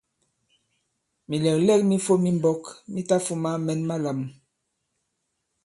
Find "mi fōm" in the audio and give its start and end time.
1.89-2.23